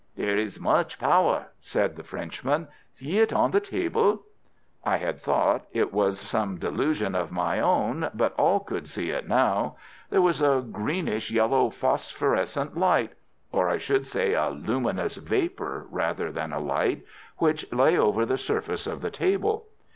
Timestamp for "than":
16.31-16.51